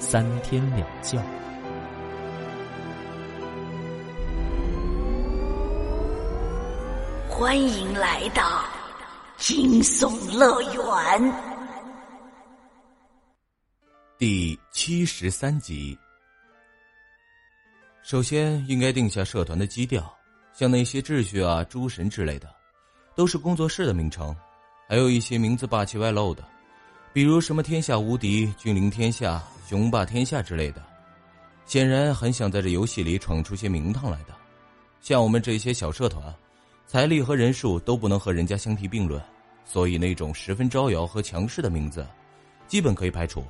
[0.00, 1.22] 三天两觉。
[7.28, 8.64] 欢迎来到
[9.36, 11.32] 惊悚乐园
[14.18, 15.96] 第七十三集。
[18.02, 20.10] 首先应该定下社团的基调，
[20.54, 22.48] 像那些秩序啊、诸神之类的，
[23.14, 24.34] 都是工作室的名称；
[24.88, 26.42] 还有一些名字霸气外露的，
[27.12, 30.82] 比如什么“天下无敌”“君临天下”“雄霸天下”之类的。
[31.64, 34.34] 显然很想在这游戏里闯出些名堂来的。
[35.00, 36.34] 像我们这些小社团，
[36.88, 39.22] 财力和人数都不能和人家相提并论，
[39.64, 42.04] 所以那种十分招摇和强势的名字，
[42.66, 43.44] 基本可以排除。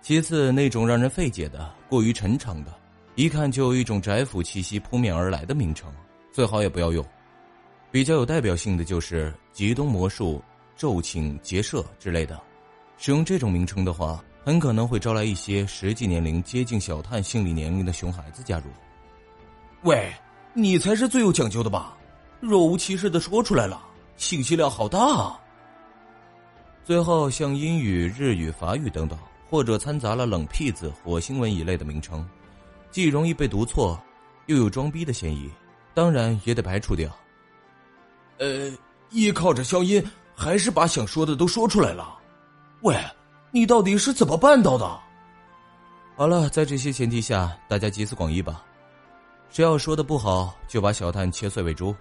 [0.00, 2.72] 其次，那种让人费解的、过于陈长的。
[3.16, 5.92] 一看就有一种宅府气息扑面而来的名称，
[6.32, 7.04] 最好也不要用。
[7.90, 10.42] 比较有代表性的就是“极东魔术
[10.74, 12.40] ”“咒请结社”之类的。
[12.96, 18.66] 使用这种名称的话，很可能会招来一些实际年龄接近小探心理年龄的熊孩子加入。
[19.82, 20.14] 喂，
[20.54, 21.96] 你才是最有讲究的吧？
[22.38, 23.82] 若无其事的说出来了，
[24.16, 25.00] 信息量好大。
[25.00, 25.40] 啊！
[26.84, 29.18] 最后，像英语、日语、法语等等，
[29.50, 32.24] 或者掺杂了冷僻字、火星文一类的名称。
[32.92, 34.00] 既容易被读错，
[34.46, 35.50] 又有装逼的嫌疑，
[35.92, 37.10] 当然也得排除掉。
[38.38, 38.70] 呃，
[39.10, 40.00] 依靠着消音，
[40.36, 42.16] 还是把想说的都说出来了。
[42.82, 42.96] 喂，
[43.56, 45.00] 你到底是怎么办到的？
[46.14, 48.62] 好了，在这些前提下，大家集思广益吧。
[49.48, 51.96] 谁要说的不好，就把小探切碎喂猪。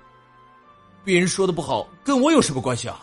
[1.05, 2.99] 别人说的不好，跟我有什么关系啊？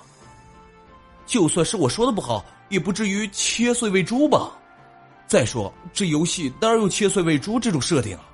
[1.24, 4.52] 就算是我说的不好，也不至于切碎喂猪吧。
[5.26, 8.24] 再说，这游戏哪有切碎喂猪这种设定啊？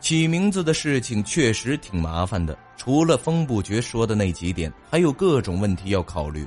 [0.00, 6.44] 起名字的事情确实挺麻烦的，除了风不绝说的那几点，还有各种问题要考虑。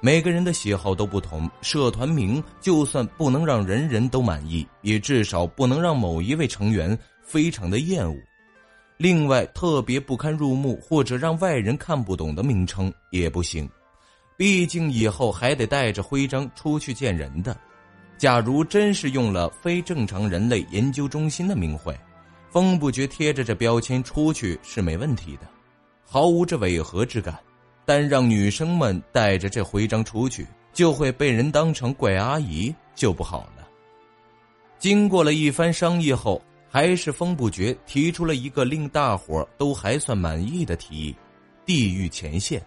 [0.00, 8.16] 每个人的喜好都不同，社团名就算不能让人人都满意，也至少不能让某一位成员非常的厌恶。
[8.96, 13.68] 另外，特别不堪入目或者让外人看不懂的名称也不行，
[14.36, 17.56] 毕竟以后还得带着徽章出去见人的。
[18.16, 21.96] 假如真是用了非正常人类研究中心的名讳，
[22.50, 25.48] 风不觉贴着这标签出去是没问题的，
[26.04, 27.36] 毫无这违和之感。
[27.88, 33.66] 但让女生们带着这徽章出去，就会被人当成怪阿姨，就不好了。
[34.78, 36.38] 经过了一番商议后，
[36.68, 41.16] 还是风不绝提出了一个令大伙都还算满意的提议：
[41.64, 42.62] 地狱前线。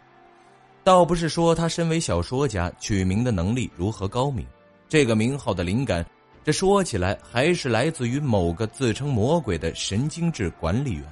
[0.83, 4.43] 倒不是说他身为小说家取名的能力如何高明。
[4.89, 6.03] 这个名号的灵感，
[6.43, 11.03] 这说起来还是来自于某个自称魔鬼的神经质管理员。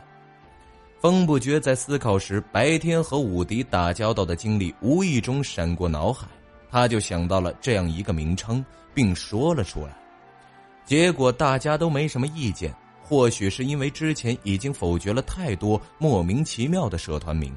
[1.00, 6.28] 风不觉在思考时，白天和武迪打交道的经历无意中闪过脑海，
[6.70, 9.98] 他就想到了这样一个名称，并说了出来。
[10.86, 17.56] 结果大家都没什么意见，或许是因为之前已经否决了太多莫名其妙的社团名，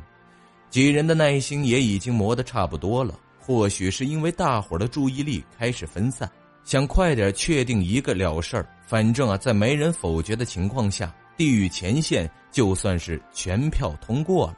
[0.71, 3.19] 几人的耐心也已经磨得差不多了。
[3.41, 6.31] 或许是因为大伙的注意力开始分散，
[6.63, 8.65] 想快点确定一个了事儿。
[8.87, 14.57] 反正啊，在没人否决的情况下，地狱前线就算是全票通过了。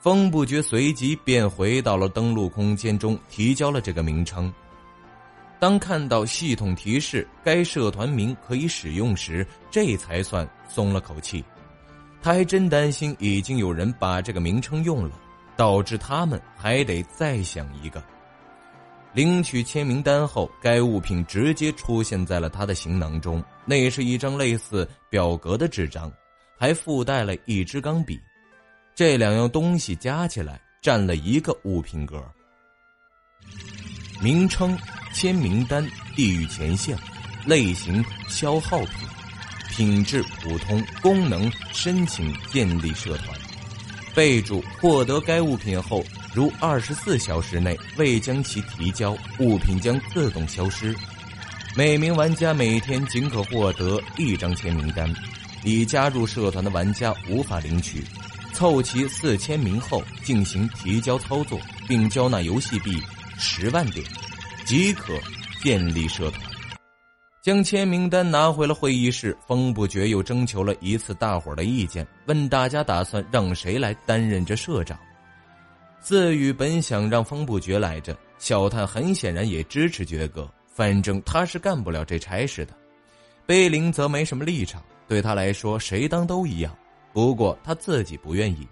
[0.00, 4.52] 风不觉随即便回到了登录空间中，提交了这个名称。
[5.58, 11.44] 当看到系统提示该社团名可以使用时，这才算松了口气。
[12.22, 15.12] 他还真担心已经有人把这个名称用了。
[15.58, 18.00] 导致他们还得再想一个。
[19.12, 23.42] 领取签名单后，该物品直接出现在了他的行囊中。
[23.68, 26.10] 那是一张类似表格的纸张，
[26.56, 28.18] 还附带了一支钢笔。
[28.94, 32.24] 这两样东西加起来占了一个物品格。
[34.22, 34.74] 名称：
[35.12, 35.86] 签名单，
[36.16, 36.96] 地域前线，
[37.44, 38.90] 类型：消耗品，
[39.68, 43.38] 品质：普通，功能：申请建立社团。
[44.14, 46.02] 备注：获得该物品后，
[46.34, 50.96] 如二十四小时内未将其提交，物品将自动消失。
[51.76, 55.12] 每名玩家每天仅可获得一张签名单，
[55.64, 58.02] 已加入社团的玩家无法领取。
[58.52, 63.00] 凑齐四千名后进行提交操作，并交纳游戏币
[63.38, 64.04] 十万点，
[64.66, 65.14] 即可
[65.62, 66.42] 建立社团。
[67.40, 74.98] 将签名单拿回了会议室，风不觉又征求了一次大伙儿的意见，问大家打算让谁来担任这社长。
[76.00, 82.72] 自宇本想让风不觉来着，小探很显然也支持爵哥，反正他是干不了这差事的。
[83.44, 86.72] 贝林则没什么立场，对他来说谁当都一样，
[87.12, 88.64] 不过他自己不愿意。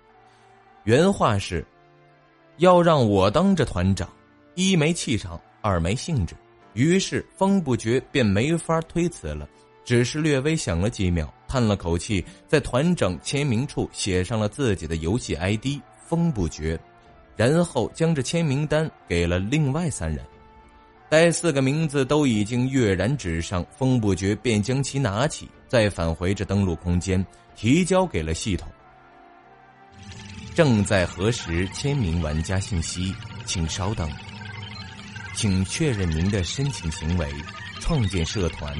[0.85, 1.67] 原话是
[2.58, 4.08] ：“要让我当这团长，
[4.55, 6.37] 一没气场，二没兴致。”
[6.75, 9.49] 于是，风不觉便没法推辞了，
[9.85, 16.79] 只是略微想了几秒，叹了口气，在团长签名处写上了自己的游戏 ID“ 风不觉”，
[17.35, 20.25] 然后将这签名单给了另外三人。
[21.08, 27.25] 待四个名字都已经跃然纸上，风不觉便将其拿起，再返回这登录空间，
[27.55, 28.69] 提交给了系统。
[30.55, 33.14] 正在核实签名玩家信息，
[33.44, 34.11] 请稍等。
[35.35, 37.31] 请确认您的申请行为，
[37.79, 38.75] 创建社团，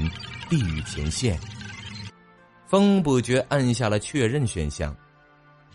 [0.49, 1.38] 地域前线。
[2.67, 4.96] 风不觉按下了确认选项，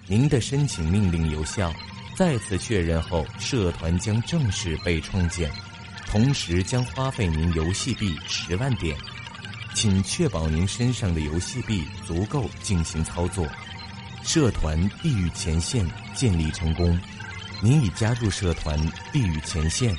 [0.07, 1.71] 您的申请命令有效。
[2.17, 5.49] 再次确认后，社团将正式被创建，
[6.11, 8.97] 同时将花费您游戏币十万点。
[9.73, 13.47] 请确保您身上的游戏币足够进行操作。
[14.21, 16.99] 社团地域前线建立成功，
[17.61, 18.77] 您已加入社团
[19.13, 19.95] 地域前线。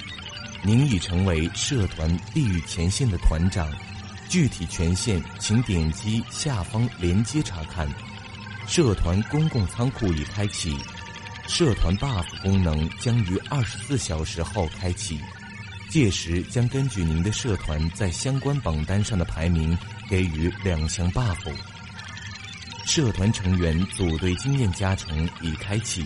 [0.62, 3.66] 您已成为社团地狱前线的团长，
[4.28, 7.88] 具体权限请点击下方连接查看。
[8.66, 10.76] 社团公共仓库已开启，
[11.48, 15.18] 社团 buff 功能将于二十四小时后开启，
[15.92, 19.76] 届时将根据您的社团在相关榜单上的排名
[20.08, 21.36] 给予两项 buff。
[22.86, 26.02] 社团成员组队经验加成已开启，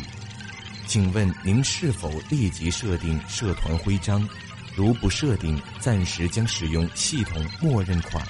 [0.88, 4.28] 请问您是否立即设定社团徽章？
[4.74, 8.26] 如不设定，暂时将使用系统默认款。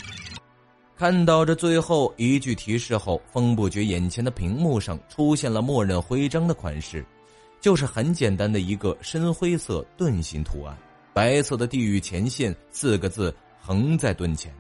[0.94, 7.02] 看到这最后一句提示后，风不觉眼前的屏幕上出现了默认徽章的款式，
[7.62, 10.76] 就是很简单的一个深灰色盾形图案，
[11.16, 14.52] 白色的“地狱前线”四个字横在盾前。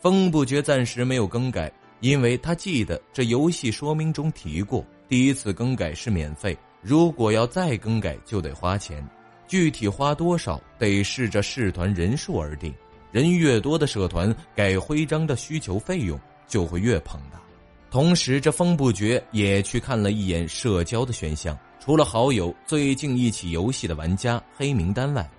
[0.00, 9.08] 风不觉暂时没有更改，因为他记得这游戏说明中提过，第一次更改是免费，如果要再更改就得花钱。
[9.46, 12.74] 具体花多少得视着社团人数而定，
[13.12, 16.18] 人越多的社团改徽章的需求费用
[16.48, 17.40] 就会越庞大。
[17.92, 25.30] 同时，这风不觉也去看了一眼社交的选项，除了好友、最近一起游戏的玩家、黑名单外，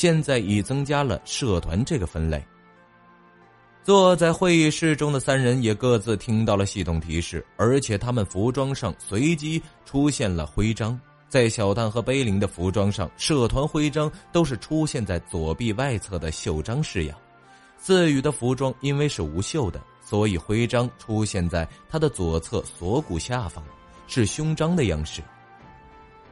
[0.00, 2.42] 现在已增加了社团这个分类。
[3.84, 10.98] 坐在会议室中的三人也各自听到了系统提示，而且他们服装上随机出现了徽章。
[11.28, 17.14] 在小蛋和碑林的服装上，社团徽章都是出现在左臂外侧的袖章式样。
[17.76, 23.62] 自宇的服装因为是无袖的，所以徽章出现在他的左侧锁骨下方，
[24.06, 25.20] 是胸章的样式。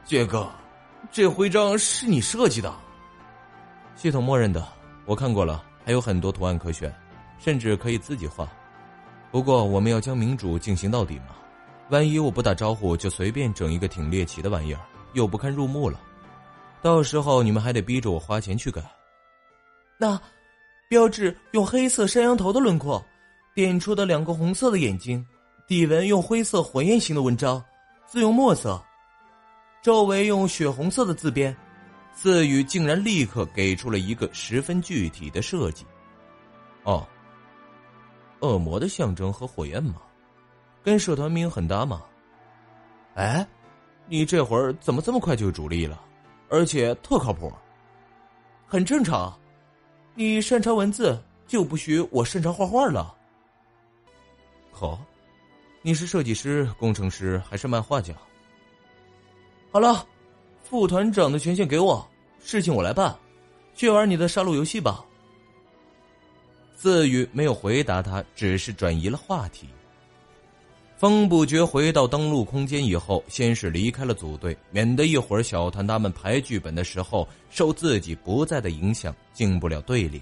[0.05, 0.49] 杰哥，
[1.11, 2.73] 这徽章是你设计的？
[4.01, 4.65] 系统默认的，
[5.03, 6.89] 我看过了，还有很多图案可选，
[7.37, 8.47] 甚至可以自己画。
[9.29, 11.35] 不过我们要将民主进行到底嘛。
[11.89, 14.79] 万一我不打招呼就随便整一个挺猎奇的玩意儿，
[15.11, 15.99] 又不堪入目了，
[16.81, 18.81] 到时候你们还得逼着我花钱去改。
[19.97, 20.17] 那，
[20.87, 23.03] 标志用黑色山羊头的轮廓，
[23.53, 25.27] 点出的两个红色的眼睛，
[25.67, 27.61] 底纹用灰色火焰型的文章，
[28.05, 28.81] 字用墨色，
[29.81, 31.53] 周围用血红色的字边。
[32.21, 35.85] 字语竟然立刻给出了一个十分具体的设计。
[36.83, 37.07] 哦，
[38.41, 40.01] 恶魔的象征和火焰吗？
[40.83, 42.03] 跟社团名很搭吗？
[43.15, 43.47] 哎，
[44.05, 46.03] 你这会儿怎么这么快就有主力了？
[46.49, 47.49] 而且特靠谱。
[48.67, 49.33] 很正常，
[50.13, 53.15] 你擅长文字，就不许我擅长画画了。
[54.73, 54.99] 好，
[55.81, 58.13] 你是设计师、工程师还是漫画家？
[59.71, 60.05] 好了，
[60.69, 62.07] 副团长的权限给我，
[62.43, 63.17] 事情我来办，
[63.73, 65.03] 去玩你的杀戮游戏吧。
[66.75, 69.67] 自语没有回答他，只是转移了话题。
[70.95, 80.21] 风不觉回到登录空间以后，先是离开了组队，免得一会儿小团他们排剧本的时候受自己不在的影响，进不了队里。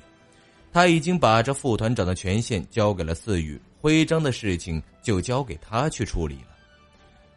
[0.71, 6.55] 他已经把这副团长的权限交给了四羽，徽章的事情就交给他去处理了。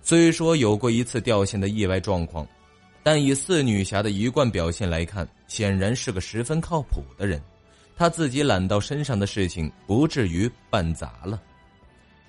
[0.00, 2.46] 虽说有过一次掉线的意外状况，
[3.02, 7.40] 但以四女侠的一贯表现来看，显然是个十分靠谱的人。
[7.96, 11.40] 他自己揽到身上的事情，不至于办砸了。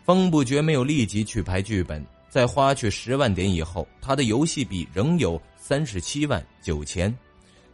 [0.03, 7.15] 风不觉没有立即去拍剧本，在花去十万点以后，他的游戏币仍有三十七万九千，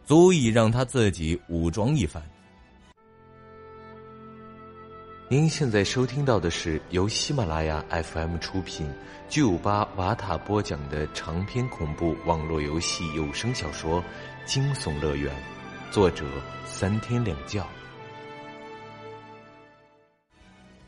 [0.04, 2.22] 足以让他自己武装一番。
[5.30, 8.90] 您现在收听到的是由喜马拉雅 FM 出品、
[9.28, 14.00] 巨五八瓦塔播讲的长篇恐怖网络游戏有声小说
[14.46, 15.30] 《惊悚乐园》，
[15.92, 16.24] 作者
[16.64, 17.62] 三天两觉。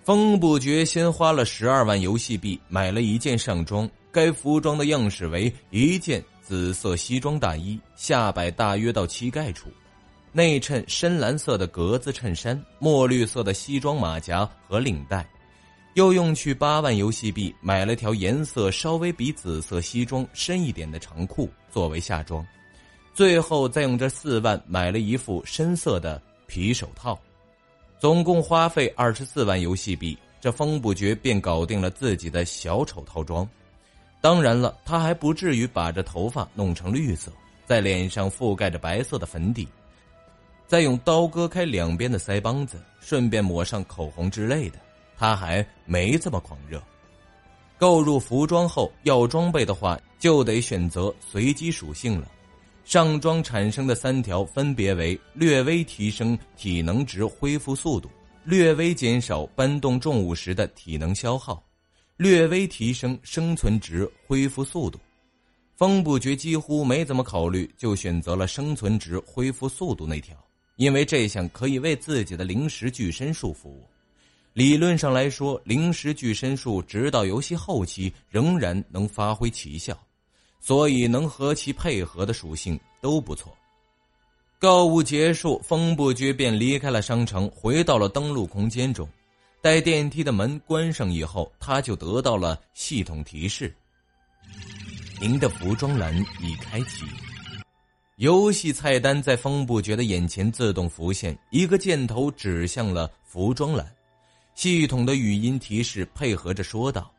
[0.04, 9.68] 风不觉先花了十二万游戏币买了一件上装，该服装的样式为一件紫色西装大衣，下摆大约到膝盖处。
[10.32, 15.28] 内衬深蓝色的格子衬衫，墨绿色的西装马甲和领带，
[15.94, 22.46] 又用去八万游戏币买了条颜色稍微比紫色西装深一点的长裤作为下装，
[23.12, 27.18] 最后再用这四万买了一副深色的皮手套，
[27.99, 33.49] 总共花费二十四万游戏币，这风不绝便搞定了自己的小丑套装。
[34.20, 37.32] 当然了，他还不至于把这头发弄成绿色，
[37.66, 39.66] 在脸上覆盖着白色的粉底。
[40.70, 44.78] 再用刀割开两边的腮帮子，顺便抹上口红之类的。
[45.18, 46.80] 他还没这么狂热。
[47.76, 52.30] 购入服装后，要装备的话，就得选择随机属性了。
[52.84, 58.08] 上装产生的三条分别为：略微提升体能值恢复速度，
[58.44, 61.60] 略微减少搬动重物时的体能消耗，
[62.16, 65.00] 略微提升生存值恢复速度。
[65.74, 70.36] 风不觉几乎没怎么考虑，就选择了生存值恢复速度那条。
[70.80, 73.87] 因为这项可以为自己的灵石巨身术服务，
[74.54, 79.94] 理论上来说，灵石巨身术直到游戏后期仍然能发挥奇效，
[80.58, 83.54] 所以能和其配合的属性都不错。
[84.58, 89.06] 购物结束，风不觉便离开了商城，回到了登录空间中。
[89.60, 93.70] 待电梯的门关上以后，他就得到了系统提示
[95.20, 97.04] ：“您的服装栏已开启。”
[98.20, 103.90] 游戏菜单在风不觉的眼前自动浮现，一个箭头指向了服装栏。
[104.54, 107.10] 系统的语音提示配合着说道：“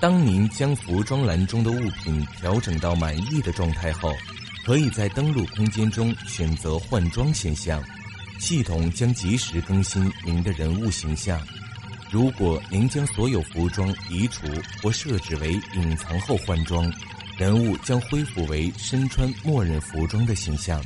[0.00, 4.12] 当您将服装栏中的物品调整到满意的状态后，
[4.64, 7.82] 可以在登录空间中选择换装选项，
[8.38, 11.44] 系统将及时更新您的人物形象。
[12.12, 14.46] 如果您将所有服装移除
[14.80, 16.88] 或设置为隐藏后换装。”
[17.36, 20.82] 人物将恢复为身穿默认服装的形象。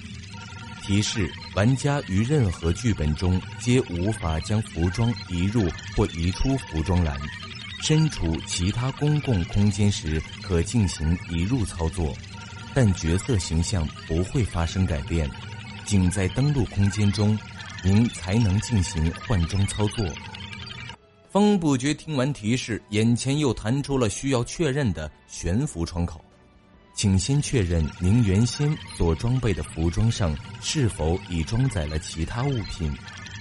[0.83, 7.17] 提示：玩家于任何剧本中皆无法将服装移入或移出服装栏。
[7.81, 12.13] 身处其他公共空间时可进行移入操作，
[12.75, 15.31] 但角色形象不会发生改变。
[15.87, 17.39] 仅在登录空间中，
[17.85, 20.05] 您才能进行换装操作。
[21.31, 26.25] 风不觉听完提示，眼前又弹出了需要确认的悬浮窗口。
[27.01, 32.95] 请先确认您原先所装备的服装上是否已装载了其他物品。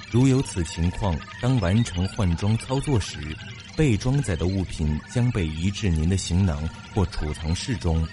[0.10, 3.36] 如有此情况，当完成换装操作时，
[3.76, 8.08] 被装载的物品将被移至您的行囊或储藏室中。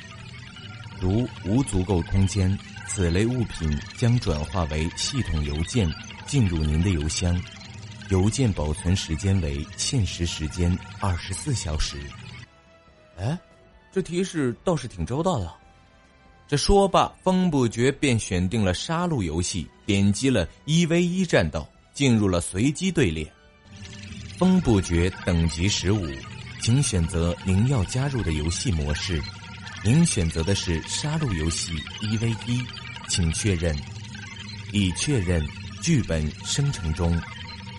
[1.00, 5.88] 如无足够空间，此类物品将转化为系统邮件
[6.26, 7.40] 进入您的邮箱，
[8.10, 11.98] 邮件保存时间为限时时间二十四小时。
[13.16, 13.38] 哎。
[13.96, 15.50] 这提示倒是挺周到的。
[16.46, 23.26] 这说罢，风不觉便选定了杀戮游戏，点击了一 v 一战斗，进入了随机队列。
[24.36, 26.06] 风不觉等级十五，
[26.60, 29.18] 请选择您要加入的游戏模式。
[29.82, 31.72] 您选择的是杀戮游戏
[32.02, 32.62] 一 v 一，
[33.08, 33.74] 请确认。
[34.74, 35.42] 已确认。
[35.80, 37.18] 剧本生成中，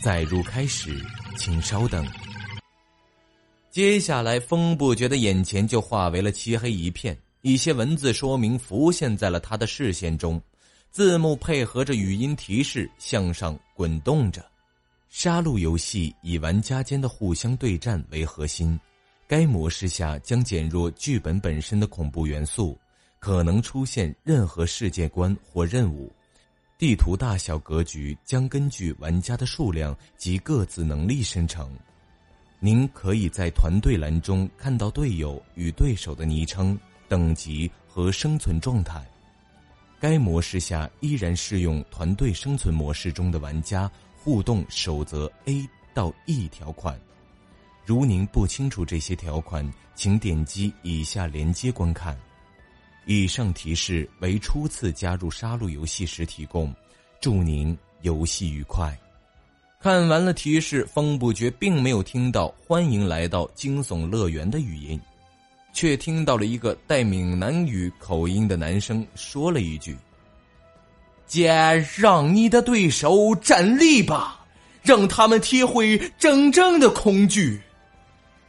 [0.02, 1.00] 载入开始，
[1.38, 2.04] 请稍等。
[3.78, 10.42] 接下来，风不觉的眼前就化为了漆黑一片，一些文字说明浮现在了他的视线中，
[10.90, 14.44] 字幕配合着语音提示向上滚动着。
[15.10, 18.80] 杀戮游戏以玩家间的互相对战为核心，
[19.28, 22.76] 该模式下将减弱剧本本身的恐怖元素，
[23.20, 26.12] 可能出现任何世界观或任务。
[26.80, 31.72] 地图大小格局将根据玩家的数量及各自能力生成。
[32.60, 39.06] 您可以在团队栏中看到队友与对手的昵称、等级和生存状态。
[40.00, 47.00] 该模式下依然适用团队生存模式中的玩家互动守则 A 到 E 条款。
[47.86, 52.18] 如您不清楚这些条款，请点击以下连接观看。
[53.06, 56.74] 以上提示为初次加入杀戮游戏时提供。
[57.22, 58.96] 祝您游戏愉快。
[59.80, 65.00] 看完了提示，风不觉并没有听到“欢迎来到惊悚乐园”的语音，
[65.72, 69.96] 却听到了一个带闽南语口音的男生说了一句
[71.28, 71.52] ：“姐，
[71.96, 74.44] 让你的对手站立吧，
[74.82, 77.62] 让他们体会真正的恐惧。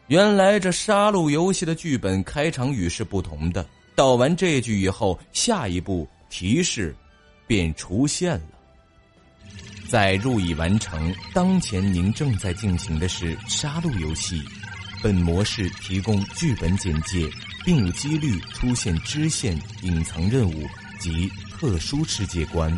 [0.07, 3.65] 原来这杀戮游戏的剧本开场语是不同的。
[3.95, 6.97] 道完这句以后，下一步提示
[7.47, 8.58] 便出现了。
[9.89, 11.15] 在入已完成。
[11.33, 14.43] 当前您正在进行的是杀戮游戏。
[15.03, 17.29] 本模式提供剧本简介，
[17.65, 20.67] 并有几率出现支线、隐藏任务
[20.99, 22.77] 及特殊世界观。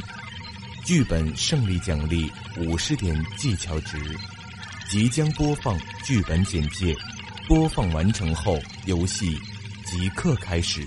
[0.85, 3.99] 剧本胜利奖励五十点技巧值。
[4.89, 6.95] 即将播放剧本简介。
[7.49, 9.37] 播放完成后，游戏
[9.85, 10.87] 即刻开始。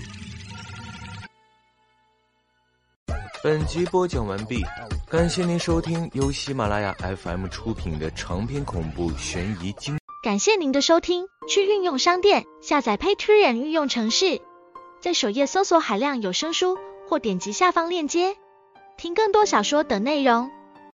[3.42, 4.64] 本集播讲完毕，
[5.14, 9.96] 感谢您收听由喜马拉雅 FM 出品的长篇恐怖悬疑惊。
[10.24, 14.40] 感谢您的收听，去运用商店下载 Patreon 运用城市，
[15.00, 16.76] 在首页搜索海量有声书，
[17.08, 18.34] 或点击下方链接
[18.96, 20.50] 听更多小说等内容。